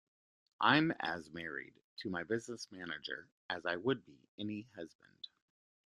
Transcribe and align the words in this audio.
I'm 0.61 0.91
as 0.99 1.29
married 1.31 1.75
to 1.97 2.09
my 2.09 2.23
business 2.23 2.67
manager 2.71 3.27
as 3.51 3.67
I 3.67 3.75
would 3.75 4.03
be 4.03 4.17
any 4.39 4.65
husband. 4.75 5.27